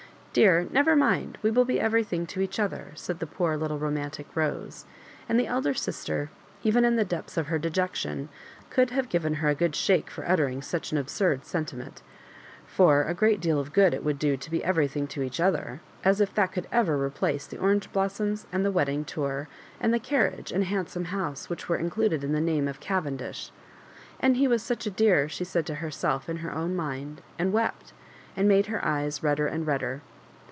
"Dear, 0.33 0.65
never 0.71 0.95
mind, 0.95 1.37
we 1.41 1.51
will 1.51 1.65
be 1.65 1.77
everything 1.77 2.25
to 2.27 2.39
each 2.39 2.57
other," 2.57 2.93
said 2.95 3.19
poor 3.31 3.57
little 3.57 3.77
romantic 3.77 4.33
Rose; 4.33 4.85
and 5.27 5.37
the 5.37 5.45
elder 5.47 5.73
sister, 5.73 6.29
even 6.63 6.85
in 6.85 6.95
the 6.95 7.03
depths 7.03 7.35
of 7.35 7.47
her 7.47 7.59
dejection, 7.59 8.29
could 8.69 8.91
have 8.91 9.09
given 9.09 9.33
her 9.43 9.49
a 9.49 9.53
good 9.53 9.75
shake 9.75 10.09
for 10.09 10.25
uttering 10.25 10.61
such 10.61 10.93
an 10.93 10.97
absurd 10.97 11.43
sentiment; 11.43 12.01
for 12.65 13.03
a 13.03 13.13
great 13.13 13.41
deal 13.41 13.59
of 13.59 13.73
good 13.73 13.93
it 13.93 14.05
would 14.05 14.17
do 14.17 14.37
to 14.37 14.49
be 14.49 14.63
everything 14.63 15.05
to 15.07 15.21
each 15.21 15.41
other— 15.41 15.81
as 16.05 16.21
if 16.21 16.33
that 16.33 16.53
could 16.53 16.69
ever 16.71 16.97
replace 16.97 17.45
the 17.45 17.57
orange 17.57 17.91
blossoms 17.91 18.47
and 18.53 18.63
the 18.65 18.71
weddmg 18.71 19.05
tour, 19.05 19.49
and 19.81 19.93
the 19.93 19.99
carriage 19.99 20.53
and 20.53 20.63
handsome 20.63 21.03
house, 21.11 21.49
which 21.49 21.67
were 21.67 21.75
included 21.75 22.23
in 22.23 22.31
the 22.31 22.39
name 22.39 22.69
of 22.69 22.79
Cavendish 22.79 23.51
I 23.53 24.27
"And 24.27 24.37
he 24.37 24.47
was 24.47 24.63
such 24.63 24.85
a 24.85 24.91
dear!" 24.91 25.27
she 25.27 25.43
said 25.43 25.65
to 25.65 25.75
herself 25.83 26.29
in 26.29 26.37
her 26.37 26.53
own 26.55 26.73
mind, 26.73 27.19
and 27.37 27.51
wept, 27.51 27.91
and 28.37 28.47
made 28.47 28.67
her^yes 28.67 29.21
redder 29.21 29.47
and 29.47 29.67
redder. 29.67 30.01